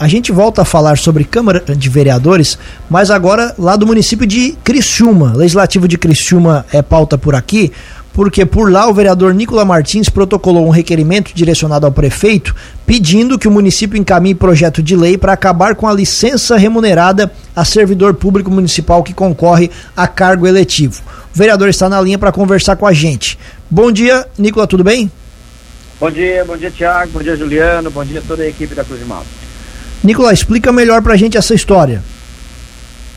A 0.00 0.06
gente 0.06 0.30
volta 0.30 0.62
a 0.62 0.64
falar 0.64 0.96
sobre 0.96 1.24
Câmara 1.24 1.60
de 1.76 1.88
Vereadores, 1.88 2.56
mas 2.88 3.10
agora 3.10 3.52
lá 3.58 3.74
do 3.74 3.84
município 3.84 4.24
de 4.24 4.52
Criciúma. 4.62 5.32
Legislativo 5.34 5.88
de 5.88 5.98
Criciúma 5.98 6.64
é 6.72 6.80
pauta 6.80 7.18
por 7.18 7.34
aqui, 7.34 7.72
porque 8.12 8.46
por 8.46 8.70
lá 8.70 8.86
o 8.86 8.94
vereador 8.94 9.34
Nicola 9.34 9.64
Martins 9.64 10.08
protocolou 10.08 10.68
um 10.68 10.70
requerimento 10.70 11.32
direcionado 11.34 11.84
ao 11.84 11.90
prefeito 11.90 12.54
pedindo 12.86 13.36
que 13.36 13.48
o 13.48 13.50
município 13.50 13.98
encaminhe 13.98 14.36
projeto 14.36 14.80
de 14.80 14.94
lei 14.94 15.18
para 15.18 15.32
acabar 15.32 15.74
com 15.74 15.88
a 15.88 15.92
licença 15.92 16.56
remunerada 16.56 17.32
a 17.56 17.64
servidor 17.64 18.14
público 18.14 18.52
municipal 18.52 19.02
que 19.02 19.12
concorre 19.12 19.68
a 19.96 20.06
cargo 20.06 20.46
eletivo. 20.46 21.02
O 21.34 21.36
vereador 21.36 21.68
está 21.68 21.88
na 21.88 22.00
linha 22.00 22.20
para 22.20 22.30
conversar 22.30 22.76
com 22.76 22.86
a 22.86 22.92
gente. 22.92 23.36
Bom 23.68 23.90
dia, 23.90 24.28
Nicola, 24.38 24.64
tudo 24.64 24.84
bem? 24.84 25.10
Bom 25.98 26.08
dia, 26.08 26.44
bom 26.44 26.56
dia, 26.56 26.70
Tiago, 26.70 27.10
bom 27.10 27.20
dia, 27.20 27.36
Juliano, 27.36 27.90
bom 27.90 28.04
dia 28.04 28.20
a 28.20 28.22
toda 28.22 28.44
a 28.44 28.48
equipe 28.48 28.76
da 28.76 28.84
Cruz 28.84 29.00
de 29.00 29.04
Malta. 29.04 29.47
Nicolás, 30.08 30.38
explica 30.38 30.72
melhor 30.72 31.02
pra 31.02 31.16
gente 31.16 31.36
essa 31.36 31.54
história. 31.54 32.02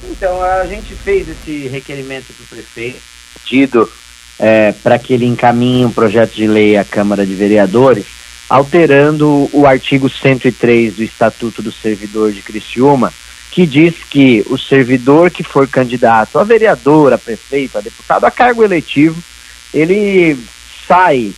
Então, 0.09 0.43
a 0.43 0.65
gente 0.65 0.93
fez 0.93 1.25
esse 1.29 1.69
requerimento 1.69 2.25
para 2.33 2.43
o 2.43 2.47
prefeito, 2.47 3.89
é, 4.37 4.73
para 4.83 4.99
que 4.99 5.13
ele 5.13 5.25
encaminhe 5.25 5.85
um 5.85 5.91
projeto 5.91 6.33
de 6.33 6.45
lei 6.45 6.75
à 6.75 6.83
Câmara 6.83 7.25
de 7.25 7.33
Vereadores, 7.33 8.05
alterando 8.49 9.49
o 9.53 9.65
artigo 9.65 10.09
103 10.09 10.95
do 10.95 11.03
Estatuto 11.03 11.61
do 11.61 11.71
Servidor 11.71 12.33
de 12.33 12.41
Criciúma, 12.41 13.13
que 13.51 13.65
diz 13.65 13.95
que 14.09 14.45
o 14.49 14.57
servidor 14.57 15.31
que 15.31 15.43
for 15.43 15.69
candidato 15.69 16.39
a 16.39 16.43
vereador, 16.43 17.13
a 17.13 17.17
prefeito, 17.17 17.77
a 17.77 17.81
deputado, 17.81 18.25
a 18.25 18.31
cargo 18.31 18.65
eletivo, 18.65 19.21
ele 19.73 20.37
sai 20.85 21.31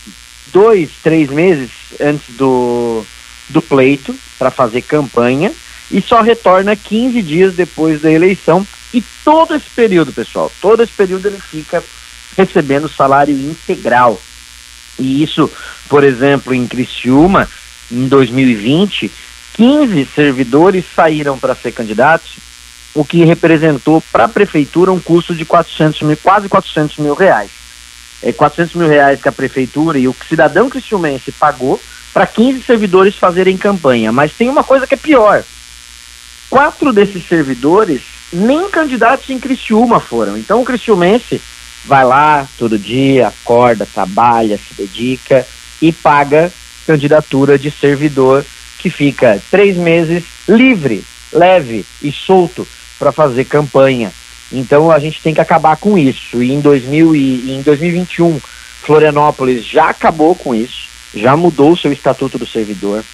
dois, 0.52 0.90
três 1.00 1.30
meses 1.30 1.70
antes 2.00 2.34
do, 2.36 3.06
do 3.48 3.60
pleito 3.60 4.14
para 4.38 4.50
fazer 4.50 4.82
campanha 4.82 5.52
e 5.90 6.00
só 6.00 6.20
retorna 6.22 6.74
15 6.76 7.22
dias 7.22 7.54
depois 7.54 8.00
da 8.00 8.10
eleição. 8.10 8.66
E 8.92 9.02
todo 9.24 9.54
esse 9.54 9.68
período, 9.70 10.12
pessoal, 10.12 10.50
todo 10.60 10.82
esse 10.82 10.92
período 10.92 11.26
ele 11.26 11.40
fica 11.40 11.82
recebendo 12.36 12.88
salário 12.88 13.34
integral. 13.34 14.20
E 14.98 15.22
isso, 15.22 15.50
por 15.88 16.04
exemplo, 16.04 16.54
em 16.54 16.66
Criciúma, 16.66 17.48
em 17.90 18.06
2020, 18.06 19.10
15 19.54 20.08
servidores 20.14 20.84
saíram 20.94 21.38
para 21.38 21.54
ser 21.54 21.72
candidatos, 21.72 22.32
o 22.94 23.04
que 23.04 23.24
representou 23.24 24.00
para 24.12 24.24
a 24.24 24.28
prefeitura 24.28 24.92
um 24.92 25.00
custo 25.00 25.34
de 25.34 25.44
400 25.44 26.02
mil, 26.02 26.16
quase 26.16 26.48
400 26.48 26.98
mil 26.98 27.14
reais. 27.14 27.50
É 28.22 28.32
400 28.32 28.74
mil 28.74 28.88
reais 28.88 29.20
que 29.20 29.28
a 29.28 29.32
prefeitura 29.32 29.98
e 29.98 30.08
o 30.08 30.16
cidadão 30.28 30.70
criciumense 30.70 31.32
pagou 31.32 31.80
para 32.14 32.28
15 32.28 32.62
servidores 32.62 33.16
fazerem 33.16 33.58
campanha. 33.58 34.12
Mas 34.12 34.32
tem 34.32 34.48
uma 34.48 34.62
coisa 34.62 34.86
que 34.86 34.94
é 34.94 34.96
pior. 34.96 35.42
Quatro 36.48 36.92
desses 36.92 37.26
servidores 37.26 38.02
nem 38.32 38.70
candidatos 38.70 39.28
em 39.28 39.38
Criciúma 39.40 39.98
foram. 39.98 40.38
Então 40.38 40.62
o 40.62 40.64
criciumense 40.64 41.42
vai 41.84 42.04
lá 42.04 42.46
todo 42.56 42.78
dia, 42.78 43.28
acorda, 43.28 43.86
trabalha, 43.92 44.56
se 44.56 44.74
dedica 44.74 45.44
e 45.82 45.92
paga 45.92 46.52
candidatura 46.86 47.58
de 47.58 47.70
servidor 47.70 48.44
que 48.78 48.88
fica 48.88 49.42
três 49.50 49.76
meses 49.76 50.24
livre, 50.48 51.04
leve 51.32 51.84
e 52.00 52.12
solto 52.12 52.66
para 52.98 53.10
fazer 53.10 53.44
campanha. 53.44 54.12
Então 54.52 54.90
a 54.90 54.98
gente 54.98 55.20
tem 55.20 55.34
que 55.34 55.40
acabar 55.40 55.76
com 55.76 55.98
isso. 55.98 56.42
E 56.42 56.52
em, 56.52 56.60
2000 56.60 57.16
e, 57.16 57.52
em 57.52 57.62
2021, 57.62 58.40
Florianópolis 58.82 59.64
já 59.64 59.88
acabou 59.88 60.34
com 60.34 60.54
isso 60.54 60.83
já 61.14 61.36
mudou 61.36 61.72
o 61.72 61.76
seu 61.76 61.92
estatuto 61.92 62.38
do 62.38 62.46
servidor. 62.46 63.04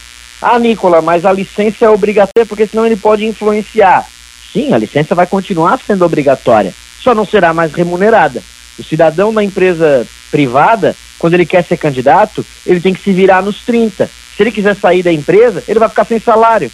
Ah, 0.41 0.59
Nicola, 0.59 1.03
mas 1.03 1.27
a 1.27 1.33
licença 1.33 1.85
é 1.85 1.91
obrigatória 1.91 2.47
porque 2.47 2.67
senão 2.67 2.87
ele 2.87 2.97
pode 2.97 3.27
influenciar. 3.27 4.07
Sim, 4.53 4.73
a 4.73 4.79
licença 4.79 5.15
vai 5.15 5.27
continuar 5.27 5.79
sendo 5.87 6.05
obrigatória, 6.05 6.75
só 7.01 7.15
não 7.15 7.25
será 7.25 7.53
mais 7.53 7.73
remunerada. 7.73 8.43
O 8.79 8.83
cidadão 8.83 9.33
da 9.33 9.45
empresa 9.45 10.07
privada, 10.31 10.97
quando 11.19 11.35
ele 11.35 11.45
quer 11.45 11.63
ser 11.63 11.77
candidato, 11.77 12.45
ele 12.67 12.81
tem 12.81 12.95
que 12.95 13.03
se 13.03 13.13
virar 13.13 13.43
nos 13.43 13.61
30. 13.61 14.07
Se 14.07 14.43
ele 14.43 14.51
quiser 14.51 14.75
sair 14.75 15.03
da 15.03 15.13
empresa, 15.13 15.63
ele 15.69 15.79
vai 15.79 15.89
ficar 15.89 16.05
sem 16.05 16.19
salário. 16.19 16.71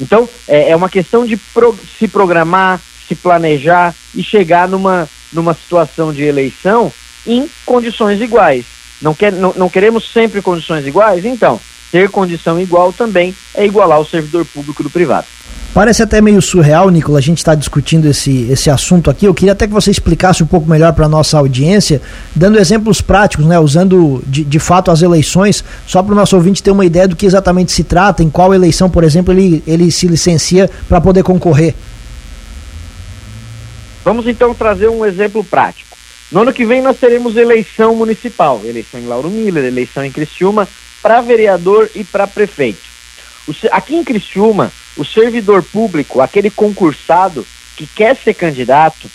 Então, 0.00 0.28
é, 0.46 0.70
é 0.70 0.76
uma 0.76 0.88
questão 0.88 1.26
de 1.26 1.36
pro, 1.36 1.76
se 1.98 2.06
programar, 2.06 2.80
se 3.06 3.14
planejar 3.14 3.94
e 4.14 4.22
chegar 4.22 4.68
numa, 4.68 5.08
numa 5.32 5.54
situação 5.54 6.12
de 6.12 6.22
eleição 6.22 6.92
em 7.26 7.48
condições 7.66 8.20
iguais. 8.20 8.64
Não, 9.04 9.14
quer, 9.14 9.32
não, 9.32 9.52
não 9.54 9.68
queremos 9.68 10.10
sempre 10.10 10.40
condições 10.40 10.86
iguais? 10.86 11.26
Então, 11.26 11.60
ter 11.92 12.08
condição 12.08 12.58
igual 12.58 12.90
também 12.90 13.34
é 13.54 13.66
igualar 13.66 14.00
o 14.00 14.06
servidor 14.06 14.46
público 14.46 14.82
do 14.82 14.88
privado. 14.88 15.26
Parece 15.74 16.02
até 16.02 16.22
meio 16.22 16.40
surreal, 16.40 16.88
Nicolas, 16.88 17.18
a 17.18 17.26
gente 17.26 17.38
está 17.38 17.54
discutindo 17.54 18.08
esse, 18.08 18.48
esse 18.50 18.70
assunto 18.70 19.10
aqui. 19.10 19.26
Eu 19.26 19.34
queria 19.34 19.52
até 19.52 19.66
que 19.66 19.72
você 19.72 19.90
explicasse 19.90 20.42
um 20.42 20.46
pouco 20.46 20.70
melhor 20.70 20.92
para 20.94 21.04
a 21.04 21.08
nossa 21.08 21.36
audiência, 21.36 22.00
dando 22.34 22.58
exemplos 22.58 23.02
práticos, 23.02 23.44
né, 23.44 23.58
usando 23.58 24.22
de, 24.26 24.42
de 24.42 24.58
fato 24.58 24.90
as 24.90 25.02
eleições, 25.02 25.62
só 25.86 26.02
para 26.02 26.12
o 26.12 26.16
nosso 26.16 26.34
ouvinte 26.34 26.62
ter 26.62 26.70
uma 26.70 26.86
ideia 26.86 27.06
do 27.06 27.16
que 27.16 27.26
exatamente 27.26 27.72
se 27.72 27.84
trata, 27.84 28.22
em 28.22 28.30
qual 28.30 28.54
eleição, 28.54 28.88
por 28.88 29.04
exemplo, 29.04 29.34
ele, 29.34 29.62
ele 29.66 29.90
se 29.90 30.06
licencia 30.06 30.70
para 30.88 31.00
poder 31.00 31.22
concorrer. 31.22 31.74
Vamos 34.04 34.26
então 34.26 34.54
trazer 34.54 34.88
um 34.88 35.04
exemplo 35.04 35.42
prático. 35.42 35.83
No 36.34 36.40
ano 36.40 36.52
que 36.52 36.66
vem 36.66 36.82
nós 36.82 36.98
teremos 36.98 37.36
eleição 37.36 37.94
municipal, 37.94 38.60
eleição 38.64 38.98
em 38.98 39.06
Lauro 39.06 39.30
Miller, 39.30 39.66
eleição 39.66 40.04
em 40.04 40.10
Criciúma, 40.10 40.68
para 41.00 41.20
vereador 41.20 41.88
e 41.94 42.02
para 42.02 42.26
prefeito. 42.26 42.82
Aqui 43.70 43.94
em 43.94 44.02
Criciúma, 44.02 44.72
o 44.96 45.04
servidor 45.04 45.62
público, 45.62 46.20
aquele 46.20 46.50
concursado 46.50 47.46
que 47.76 47.86
quer 47.86 48.16
ser 48.16 48.34
candidato, 48.34 49.08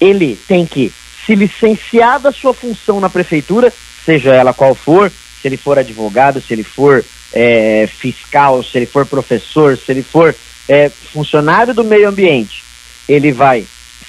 ele 0.00 0.36
tem 0.48 0.66
que 0.66 0.92
se 1.24 1.36
licenciar 1.36 2.18
da 2.18 2.32
sua 2.32 2.52
função 2.52 2.98
na 2.98 3.08
prefeitura, 3.08 3.72
seja 4.04 4.34
ela 4.34 4.52
qual 4.52 4.74
for, 4.74 5.12
se 5.40 5.46
ele 5.46 5.56
for 5.56 5.78
advogado, 5.78 6.40
se 6.40 6.52
ele 6.54 6.64
for 6.64 7.04
é, 7.32 7.86
fiscal, 7.86 8.64
se 8.64 8.78
ele 8.78 8.86
for 8.86 9.06
professor, 9.06 9.78
se 9.78 9.92
ele 9.92 10.02
for 10.02 10.34
é, 10.68 10.88
funcionário 10.88 11.72
do 11.72 11.84
meio 11.84 12.08
ambiente, 12.08 12.64
ele 13.08 13.30
vai 13.30 13.64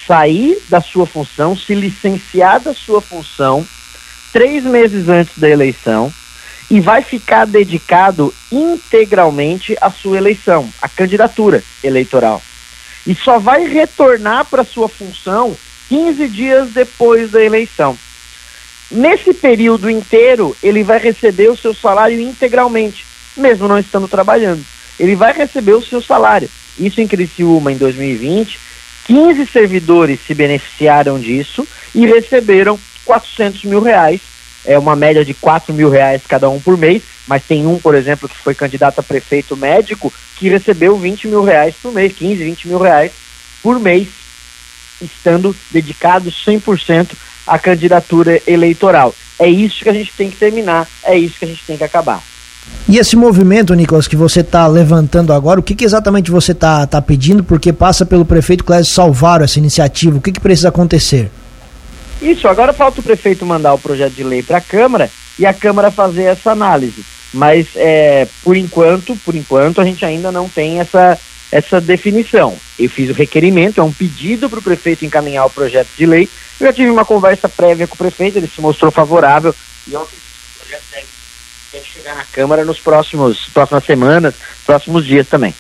sair 0.08 0.62
da 0.70 0.82
sua 0.82 1.06
função, 1.06 1.56
se 1.56 1.74
licenciar 1.74 2.60
da 2.60 2.74
sua 2.74 3.02
função 3.02 3.66
três 4.32 4.64
meses 4.64 5.08
antes 5.08 5.38
da 5.38 5.50
eleição 5.50 6.14
e 6.70 6.80
vai 6.80 7.02
ficar 7.02 7.46
dedicado 7.46 8.34
integralmente 8.52 9.78
à 9.80 9.90
sua 9.90 10.18
eleição, 10.18 10.70
à 10.82 10.90
candidatura 10.90 11.64
eleitoral. 11.84 12.42
E 13.06 13.14
só 13.14 13.38
vai 13.38 13.66
retornar 13.68 14.46
para 14.46 14.64
sua 14.64 14.90
função 14.90 15.56
15 15.90 16.28
dias 16.28 16.70
depois 16.72 17.32
da 17.32 17.44
eleição. 17.44 17.98
Nesse 18.90 19.34
período 19.34 19.90
inteiro, 19.90 20.56
ele 20.62 20.84
vai 20.84 21.00
receber 21.00 21.50
o 21.50 21.58
seu 21.58 21.74
salário 21.74 22.20
integralmente, 22.20 23.06
mesmo 23.38 23.68
não 23.68 23.78
estando 23.78 24.08
trabalhando. 24.08 24.64
Ele 25.00 25.16
vai 25.16 25.34
receber 25.34 25.74
o 25.74 25.86
seu 25.86 26.02
salário. 26.02 26.50
Isso 26.80 27.00
em 27.00 27.08
Criciúma 27.08 27.72
em 27.72 27.78
2020 27.78 28.75
15 29.06 29.46
servidores 29.48 30.20
se 30.26 30.34
beneficiaram 30.34 31.20
disso 31.20 31.68
e 31.94 32.06
receberam 32.06 32.80
400 33.06 33.64
mil 33.64 33.82
reais, 33.82 34.22
é 34.66 34.78
uma 34.78 34.96
média 34.96 35.24
de 35.24 35.34
4 35.34 35.74
mil 35.74 35.90
reais 35.90 36.24
cada 36.28 36.50
um 36.50 36.60
por 36.60 36.76
mês, 36.76 37.04
mas 37.28 37.44
tem 37.44 37.68
um, 37.68 37.78
por 37.78 37.94
exemplo, 37.94 38.28
que 38.28 38.36
foi 38.36 38.56
candidato 38.56 39.00
a 39.00 39.04
prefeito 39.04 39.56
médico, 39.56 40.12
que 40.38 40.50
recebeu 40.50 40.98
20 40.98 41.28
mil 41.28 41.44
reais 41.44 41.76
por 41.82 41.92
mês, 41.92 42.14
15, 42.14 42.44
20 42.44 42.68
mil 42.68 42.80
reais 42.80 43.12
por 43.62 43.80
mês, 43.80 44.08
estando 45.02 45.56
dedicado 45.72 46.32
100% 46.32 47.12
à 47.46 47.60
candidatura 47.60 48.42
eleitoral. 48.48 49.14
É 49.38 49.48
isso 49.48 49.84
que 49.84 49.90
a 49.90 49.94
gente 49.94 50.14
tem 50.14 50.32
que 50.32 50.38
terminar, 50.38 50.88
é 51.04 51.16
isso 51.16 51.38
que 51.38 51.46
a 51.46 51.48
gente 51.48 51.64
tem 51.66 51.78
que 51.78 51.84
acabar. 51.84 52.22
E 52.88 53.00
esse 53.00 53.16
movimento, 53.16 53.74
Nicolas, 53.74 54.08
que 54.08 54.16
você 54.16 54.42
está 54.42 54.68
levantando 54.68 55.34
agora, 55.34 55.60
o 55.60 55.64
que, 55.64 55.74
que 55.74 55.84
exatamente 55.84 56.30
você 56.30 56.52
está 56.52 56.86
tá 56.86 57.02
pedindo? 57.02 57.44
Porque 57.44 57.74
passa 57.74 58.06
pelo 58.06 58.24
prefeito 58.24 58.64
Clésio 58.64 58.94
Salvaro 58.94 59.44
essa 59.44 59.58
iniciativa. 59.58 60.18
O 60.18 60.22
que, 60.22 60.32
que 60.32 60.40
precisa 60.40 60.70
acontecer? 60.70 61.32
Isso, 62.22 62.48
agora 62.48 62.74
falta 62.74 63.00
o 63.00 63.04
prefeito 63.04 63.46
mandar 63.46 63.74
o 63.74 63.80
projeto 63.80 64.14
de 64.14 64.24
lei 64.24 64.44
para 64.44 64.58
a 64.58 64.62
Câmara 64.62 65.10
e 65.38 65.46
a 65.48 65.54
Câmara 65.54 65.90
fazer 65.90 66.24
essa 66.24 66.52
análise. 66.52 67.04
Mas 67.34 67.68
é, 67.76 68.28
por 68.44 68.56
enquanto, 68.56 69.16
por 69.26 69.36
enquanto, 69.36 69.82
a 69.82 69.84
gente 69.84 70.06
ainda 70.06 70.32
não 70.32 70.48
tem 70.48 70.80
essa, 70.80 71.20
essa 71.52 71.82
definição. 71.82 72.56
Eu 72.78 72.90
fiz 72.90 73.10
o 73.10 73.14
requerimento, 73.14 73.82
é 73.82 73.84
um 73.84 73.92
pedido 73.92 74.48
para 74.48 74.60
o 74.60 74.64
prefeito 74.64 75.04
encaminhar 75.04 75.46
o 75.48 75.50
projeto 75.50 75.90
de 75.98 76.06
lei. 76.06 76.30
Eu 76.60 76.68
já 76.68 76.74
tive 76.74 76.92
uma 76.92 77.04
conversa 77.04 77.50
prévia 77.50 77.88
com 77.88 77.96
o 77.96 77.98
prefeito, 77.98 78.38
ele 78.38 78.48
se 78.48 78.62
mostrou 78.62 78.92
favorável 78.92 79.54
e 79.88 79.96
ontem 79.96 80.16
o 80.16 80.60
projeto 80.60 80.84
deve 80.94 81.15
chegar 81.84 82.16
na 82.16 82.24
Câmara 82.24 82.64
nos 82.64 82.80
próximos 82.80 83.48
próximas 83.54 83.84
semanas, 83.84 84.36
próximos 84.66 85.06
dias 85.06 85.28
também. 85.28 85.54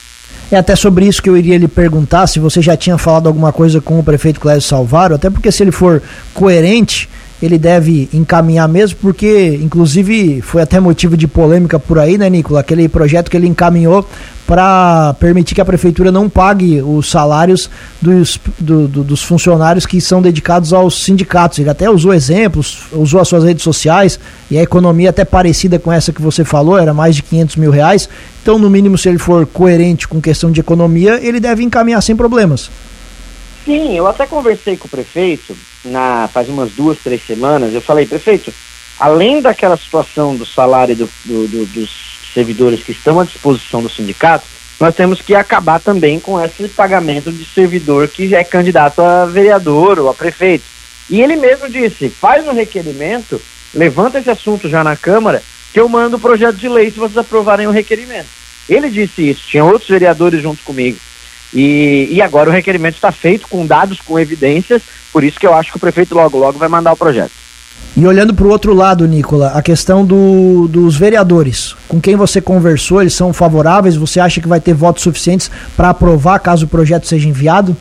É 0.51 0.57
até 0.57 0.75
sobre 0.75 1.07
isso 1.07 1.21
que 1.21 1.29
eu 1.29 1.37
iria 1.37 1.57
lhe 1.57 1.67
perguntar 1.67 2.27
se 2.27 2.39
você 2.39 2.61
já 2.61 2.77
tinha 2.77 2.97
falado 2.97 3.27
alguma 3.27 3.51
coisa 3.51 3.81
com 3.81 3.99
o 3.99 4.03
prefeito 4.03 4.39
Clésio 4.39 4.61
Salvaro, 4.61 5.15
até 5.15 5.29
porque 5.29 5.51
se 5.51 5.63
ele 5.63 5.71
for 5.71 6.01
coerente, 6.33 7.09
ele 7.41 7.57
deve 7.57 8.09
encaminhar 8.13 8.67
mesmo, 8.67 8.97
porque 9.01 9.59
inclusive 9.61 10.41
foi 10.41 10.61
até 10.61 10.79
motivo 10.79 11.17
de 11.17 11.27
polêmica 11.27 11.79
por 11.79 11.99
aí, 11.99 12.17
né, 12.17 12.29
Nicola? 12.29 12.59
Aquele 12.59 12.87
projeto 12.87 13.29
que 13.29 13.37
ele 13.37 13.47
encaminhou 13.47 14.07
para 14.45 15.15
permitir 15.19 15.55
que 15.55 15.61
a 15.61 15.65
prefeitura 15.65 16.11
não 16.11 16.29
pague 16.29 16.81
os 16.81 17.09
salários 17.09 17.69
dos, 17.99 18.39
do, 18.59 18.87
do, 18.87 19.03
dos 19.03 19.23
funcionários 19.23 19.85
que 19.85 19.99
são 19.99 20.21
dedicados 20.21 20.71
aos 20.71 21.03
sindicatos. 21.03 21.59
Ele 21.59 21.69
até 21.69 21.89
usou 21.89 22.13
exemplos, 22.13 22.83
usou 22.91 23.19
as 23.19 23.27
suas 23.27 23.43
redes 23.43 23.63
sociais 23.63 24.19
e 24.49 24.57
a 24.57 24.61
economia 24.61 25.09
até 25.09 25.25
parecida 25.25 25.79
com 25.79 25.91
essa 25.91 26.13
que 26.13 26.21
você 26.21 26.45
falou, 26.45 26.77
era 26.77 26.93
mais 26.93 27.15
de 27.15 27.23
500 27.23 27.55
mil 27.55 27.71
reais. 27.71 28.07
Então, 28.41 28.59
no 28.59 28.69
mínimo, 28.69 28.97
se 28.97 29.09
ele 29.09 29.17
for 29.17 29.47
coerente 29.47 30.07
com 30.07 30.21
questão 30.21 30.51
de 30.51 30.59
economia, 30.59 31.19
ele 31.21 31.39
deve 31.39 31.63
encaminhar 31.63 32.01
sem 32.03 32.15
problemas. 32.15 32.69
Sim, 33.65 33.97
eu 33.97 34.05
até 34.05 34.27
conversei 34.27 34.77
com 34.77 34.87
o 34.87 34.91
prefeito 34.91 35.57
na, 35.83 36.29
faz 36.31 36.47
umas 36.47 36.71
duas, 36.71 36.99
três 36.99 37.25
semanas. 37.25 37.73
Eu 37.73 37.81
falei, 37.81 38.05
prefeito, 38.05 38.53
além 38.99 39.41
daquela 39.41 39.75
situação 39.75 40.35
do 40.35 40.45
salário 40.45 40.95
do, 40.95 41.09
do, 41.25 41.47
do, 41.47 41.65
dos 41.65 42.14
servidores 42.35 42.83
que 42.83 42.91
estão 42.91 43.19
à 43.19 43.23
disposição 43.23 43.81
do 43.81 43.89
sindicato, 43.89 44.45
nós 44.79 44.93
temos 44.93 45.21
que 45.21 45.33
acabar 45.33 45.79
também 45.79 46.19
com 46.19 46.39
esse 46.43 46.67
pagamento 46.67 47.31
de 47.31 47.45
servidor 47.45 48.09
que 48.09 48.35
é 48.35 48.43
candidato 48.43 49.01
a 49.01 49.25
vereador 49.25 49.97
ou 49.97 50.09
a 50.09 50.13
prefeito. 50.13 50.65
E 51.09 51.21
ele 51.21 51.37
mesmo 51.37 51.69
disse: 51.69 52.09
faz 52.09 52.45
um 52.45 52.53
requerimento, 52.53 53.41
levanta 53.73 54.19
esse 54.19 54.29
assunto 54.29 54.67
já 54.67 54.83
na 54.83 54.97
Câmara, 54.97 55.41
que 55.71 55.79
eu 55.79 55.87
mando 55.87 56.17
o 56.17 56.19
projeto 56.19 56.57
de 56.57 56.67
lei 56.67 56.91
se 56.91 56.99
vocês 56.99 57.17
aprovarem 57.17 57.67
o 57.67 57.71
requerimento. 57.71 58.27
Ele 58.67 58.89
disse 58.89 59.29
isso, 59.29 59.47
tinha 59.47 59.63
outros 59.63 59.89
vereadores 59.89 60.41
junto 60.41 60.61
comigo. 60.63 60.97
E, 61.53 62.09
e 62.11 62.21
agora 62.21 62.49
o 62.49 62.53
requerimento 62.53 62.95
está 62.95 63.11
feito 63.11 63.47
com 63.47 63.65
dados, 63.65 64.01
com 64.01 64.19
evidências, 64.19 64.81
por 65.13 65.23
isso 65.23 65.39
que 65.39 65.47
eu 65.47 65.53
acho 65.53 65.71
que 65.71 65.77
o 65.77 65.79
prefeito 65.79 66.13
logo, 66.13 66.37
logo 66.37 66.59
vai 66.59 66.67
mandar 66.67 66.91
o 66.91 66.97
projeto. 66.97 67.31
E 67.97 68.05
olhando 68.05 68.33
para 68.33 68.45
o 68.45 68.49
outro 68.49 68.73
lado, 68.73 69.07
Nicola, 69.07 69.53
a 69.55 69.61
questão 69.61 70.05
do, 70.05 70.67
dos 70.67 70.97
vereadores, 70.97 71.73
com 71.87 72.01
quem 72.01 72.17
você 72.17 72.41
conversou, 72.41 72.99
eles 72.99 73.13
são 73.13 73.31
favoráveis? 73.31 73.95
Você 73.95 74.19
acha 74.19 74.41
que 74.41 74.47
vai 74.49 74.59
ter 74.59 74.73
votos 74.73 75.01
suficientes 75.01 75.49
para 75.77 75.91
aprovar 75.91 76.39
caso 76.39 76.65
o 76.65 76.69
projeto 76.69 77.07
seja 77.07 77.29
enviado? 77.29 77.75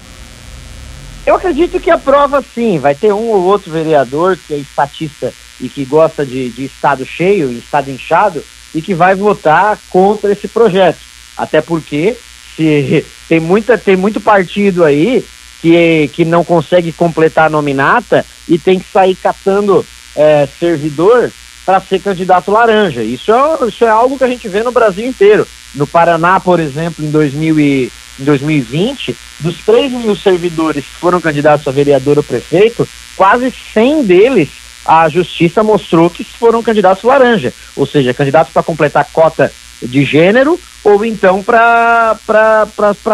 Eu 1.26 1.35
acredito 1.35 1.81
que 1.81 1.91
aprova 1.91 2.44
sim. 2.55 2.79
Vai 2.79 2.94
ter 2.94 3.12
um 3.12 3.29
ou 3.29 3.43
outro 3.43 3.73
vereador 3.73 4.37
que 4.37 4.55
é 4.55 4.58
estatista 4.58 5.32
e 5.61 5.69
que 5.69 5.85
gosta 5.85 6.25
de, 6.25 6.49
de 6.50 6.64
estado 6.64 7.05
cheio, 7.05 7.50
estado 7.50 7.90
inchado, 7.90 8.40
e 8.73 8.81
que 8.81 8.94
vai 8.94 9.17
votar 9.17 9.79
contra 9.90 10.31
esse 10.31 10.47
projeto. 10.47 10.99
Até 11.37 11.61
porque 11.61 12.17
se 12.55 13.05
tem, 13.29 13.40
muita, 13.40 13.76
tem 13.76 13.97
muito 13.97 14.20
partido 14.20 14.85
aí 14.85 15.25
que, 15.64 16.11
que 16.12 16.25
não 16.26 16.44
consegue 16.44 16.93
completar 16.93 17.46
a 17.46 17.50
nominata 17.50 18.22
e 18.46 18.58
tem 18.58 18.78
que 18.78 18.84
sair 18.93 19.14
catando 19.14 19.84
é, 20.14 20.46
servidor 20.61 21.32
para 21.64 21.81
ser 21.81 22.00
candidato 22.00 22.50
laranja. 22.50 23.02
Isso 23.02 23.32
é, 23.32 23.66
isso 23.66 23.82
é 23.82 23.88
algo 23.88 24.19
que 24.19 24.25
a 24.25 24.28
gente 24.28 24.46
vê 24.46 24.62
no 24.62 24.70
Brasil 24.70 25.06
inteiro. 25.06 25.49
No 25.75 25.87
Paraná, 25.87 26.38
por 26.38 26.61
exemplo, 26.61 27.02
em, 27.02 27.11
2000 27.11 27.58
e, 27.58 27.93
em 28.20 28.25
2020, 28.25 29.16
dos 29.40 29.56
3 29.64 29.90
mil 29.93 30.14
servidores 30.14 30.84
que 30.84 31.00
foram 31.00 31.19
candidatos 31.19 31.66
a 31.66 31.70
vereador 31.70 32.19
ou 32.19 32.22
prefeito, 32.22 32.87
quase 33.16 33.50
100 33.72 34.05
deles 34.05 34.50
a 34.84 35.08
justiça 35.08 35.62
mostrou 35.62 36.11
que 36.11 36.22
foram 36.25 36.62
candidatos 36.62 37.05
laranja, 37.05 37.55
ou 37.75 37.87
seja, 37.87 38.12
candidatos 38.12 38.52
para 38.52 38.62
completar 38.62 39.08
cota 39.11 39.50
de 39.82 40.05
gênero 40.05 40.61
ou 40.84 41.02
então 41.06 41.43
para 41.43 42.19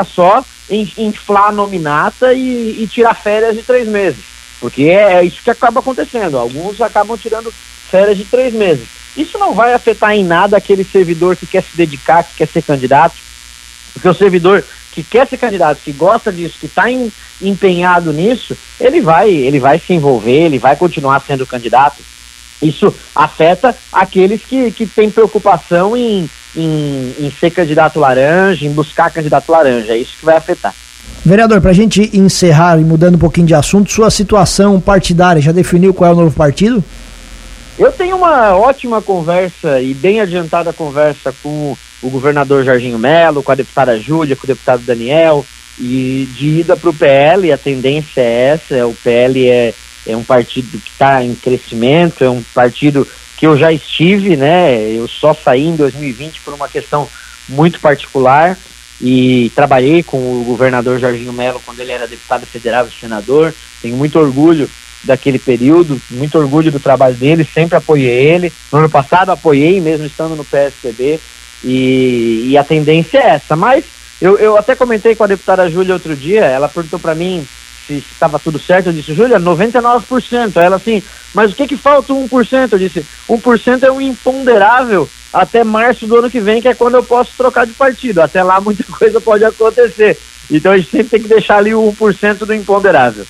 só 0.05 0.45
inflar 0.71 1.49
a 1.49 1.53
nominata 1.53 2.33
e, 2.33 2.83
e, 2.83 2.87
tirar 2.87 3.15
férias 3.15 3.57
de 3.57 3.63
três 3.63 3.89
meses. 3.89 4.25
Porque 4.61 4.85
é, 4.85 5.15
é, 5.15 5.25
isso 5.25 5.43
que 5.43 5.51
acaba 5.51 5.81
acontecendo. 5.81 6.39
Alguns 6.39 6.81
acabam 6.81 7.17
tirando 7.17 7.53
férias 7.53 8.17
de 8.17 8.25
três 8.25 8.55
meses. 8.55 8.87
Isso 9.17 9.39
não 9.39 9.55
vai 9.55 9.73
afetar 9.75 10.13
em 10.13 10.25
nada 10.25 10.57
aquele 10.57 10.85
servidor 10.85 11.37
que 11.37 11.47
quer 11.47 11.63
se 11.63 11.77
dedicar, 11.77 12.23
que 12.23 12.37
quer 12.37 12.49
ser 12.49 12.63
candidato. 12.63 13.17
Porque 13.93 14.09
o 14.09 14.15
servidor 14.15 14.65
que 14.93 15.03
quer 15.03 15.27
ser 15.27 15.39
candidato, 15.39 15.81
que 15.83 15.93
gosta 15.93 16.33
disso, 16.33 16.59
que 16.59 16.67
está 16.67 16.85
empenhado 17.41 18.13
nisso, 18.13 18.57
ele 18.79 19.01
vai, 19.01 19.31
ele 19.31 19.59
vai 19.59 19.79
se 19.79 19.93
envolver, 19.93 20.45
ele 20.45 20.59
vai 20.59 20.77
continuar 20.77 21.21
sendo 21.21 21.47
candidato. 21.47 22.03
Isso 22.63 22.95
afeta 23.15 23.77
aqueles 23.93 24.43
que, 24.43 24.71
que 24.71 24.87
têm 24.87 25.11
preocupação 25.11 25.97
em, 25.97 26.29
em, 26.57 27.15
em 27.19 27.31
ser 27.31 27.51
candidato 27.51 27.99
laranja, 28.01 28.67
em 28.67 28.73
buscar 28.73 29.11
candidato 29.11 29.51
laranja. 29.51 29.93
É 29.93 29.99
isso 29.99 30.17
que 30.19 30.25
vai 30.25 30.37
afetar. 30.37 30.75
Vereador, 31.25 31.61
para 31.61 31.71
a 31.71 31.75
gente 31.75 32.11
encerrar 32.17 32.81
e 32.81 32.85
mudando 32.85 33.17
um 33.17 33.19
pouquinho 33.19 33.47
de 33.47 33.55
assunto, 33.55 33.93
sua 33.93 34.11
situação 34.11 34.81
partidária 34.81 35.41
já 35.41 35.53
definiu 35.53 35.93
qual 35.93 36.11
é 36.11 36.15
o 36.15 36.17
novo 36.17 36.35
partido? 36.35 36.83
Eu 37.79 37.93
tenho 37.93 38.17
uma 38.17 38.57
ótima 38.57 39.01
conversa 39.01 39.81
e 39.81 39.95
bem 39.95 40.21
adiantada 40.21 40.73
conversa 40.73 41.35
com 41.43 41.77
o 42.03 42.11
governador 42.11 42.65
Jorginho 42.65 42.99
Melo, 42.99 43.43
com 43.43 43.53
a 43.53 43.55
deputada 43.55 43.99
Júlia, 43.99 44.37
com 44.37 44.45
o 44.45 44.47
deputado 44.47 44.83
Daniel, 44.83 45.45
e 45.79 46.29
de 46.37 46.61
ida 46.61 46.77
para 46.77 46.91
o 46.91 46.95
PL, 46.95 47.53
a 47.53 47.59
tendência 47.59 48.21
é 48.21 48.49
essa, 48.49 48.87
o 48.87 48.95
PL 48.95 49.49
é, 49.49 49.75
é 50.07 50.17
um 50.17 50.23
partido 50.23 50.79
que 50.79 50.91
está 50.91 51.23
em 51.25 51.35
crescimento, 51.35 52.23
é 52.23 52.29
um 52.29 52.43
partido 52.55 53.07
que 53.41 53.47
eu 53.47 53.57
já 53.57 53.73
estive, 53.73 54.37
né? 54.37 54.79
Eu 54.93 55.09
só 55.09 55.33
saí 55.33 55.67
em 55.67 55.75
2020 55.75 56.43
por 56.43 56.53
uma 56.53 56.69
questão 56.69 57.09
muito 57.49 57.81
particular 57.81 58.55
e 59.01 59.51
trabalhei 59.55 60.03
com 60.03 60.19
o 60.19 60.45
governador 60.45 61.01
Jorginho 61.01 61.33
Melo 61.33 61.59
quando 61.65 61.81
ele 61.81 61.91
era 61.91 62.07
deputado 62.07 62.45
federal 62.45 62.87
e 62.87 63.01
senador. 63.01 63.55
Tenho 63.81 63.97
muito 63.97 64.19
orgulho 64.19 64.69
daquele 65.03 65.39
período, 65.39 65.99
muito 66.11 66.37
orgulho 66.37 66.71
do 66.71 66.79
trabalho 66.79 67.15
dele, 67.15 67.43
sempre 67.43 67.79
apoiei 67.79 68.11
ele. 68.11 68.53
No 68.71 68.81
ano 68.81 68.91
passado 68.91 69.31
apoiei, 69.31 69.81
mesmo 69.81 70.05
estando 70.05 70.37
no 70.37 70.45
PSDB, 70.45 71.19
e, 71.65 72.49
e 72.51 72.59
a 72.59 72.63
tendência 72.63 73.21
é 73.21 73.29
essa. 73.31 73.57
Mas 73.57 73.87
eu, 74.21 74.39
eu 74.39 74.59
até 74.59 74.75
comentei 74.75 75.15
com 75.17 75.25
a 75.25 75.29
deputada 75.29 75.71
Júlia 75.71 75.95
outro 75.95 76.15
dia, 76.15 76.45
ela 76.45 76.69
perguntou 76.69 76.99
para 76.99 77.15
mim 77.15 77.49
se 77.95 78.13
estava 78.13 78.39
tudo 78.39 78.59
certo, 78.59 78.87
eu 78.87 78.93
disse, 78.93 79.15
Júlia, 79.15 79.41
99%. 79.41 80.57
Aí 80.57 80.65
ela 80.65 80.77
assim, 80.77 81.03
mas 81.35 81.53
o 81.53 81.57
que 81.57 81.67
que 81.67 81.77
falta 81.77 82.13
1%? 82.13 82.73
Eu 82.73 82.79
disse, 82.79 83.05
1% 83.29 83.83
é 83.83 83.91
um 83.91 84.01
imponderável 84.01 85.09
até 85.33 85.65
março 85.65 86.07
do 86.07 86.17
ano 86.17 86.31
que 86.31 86.41
vem, 86.41 86.61
que 86.61 86.69
é 86.69 86.75
quando 86.75 86.95
eu 86.95 87.03
posso 87.03 87.33
trocar 87.37 87.67
de 87.67 87.73
partido. 87.73 88.21
Até 88.21 88.43
lá 88.43 88.61
muita 88.61 88.85
coisa 88.93 89.21
pode 89.21 89.45
acontecer. 89.45 90.19
Então 90.51 90.73
a 90.73 90.79
gente 90.79 90.91
sempre 90.91 91.09
tem 91.09 91.23
que 91.23 91.29
deixar 91.29 91.59
ali 91.59 91.75
o 91.75 91.95
1% 91.99 92.39
do 92.39 92.55
imponderável. 92.55 93.25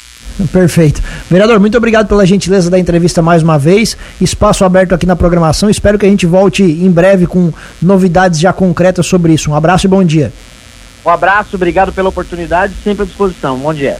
Perfeito. 0.53 1.03
Vereador, 1.29 1.61
muito 1.61 1.77
obrigado 1.77 2.09
pela 2.09 2.25
gentileza 2.25 2.71
da 2.71 2.79
entrevista 2.79 3.21
mais 3.21 3.43
uma 3.43 3.59
vez. 3.59 3.97
Espaço 4.21 4.65
aberto 4.65 4.95
aqui 4.95 5.07
na 5.07 5.15
programação. 5.15 5.69
Espero 5.69 5.99
que 5.99 6.07
a 6.07 6.09
gente 6.09 6.27
volte 6.27 6.63
em 6.63 6.91
breve 6.91 7.27
com 7.27 7.53
novidades 7.81 8.41
já 8.41 8.53
concretas 8.53 9.07
sobre 9.07 9.35
isso. 9.35 9.51
Um 9.51 9.55
abraço 9.55 9.87
e 9.87 9.89
bom 9.89 10.03
dia. 10.03 10.33
Um 11.05 11.11
abraço, 11.11 11.57
obrigado 11.57 11.93
pela 11.93 12.09
oportunidade, 12.09 12.75
sempre 12.83 13.03
à 13.03 13.07
disposição. 13.07 13.59
Bom 13.59 13.73
dia. 13.73 13.99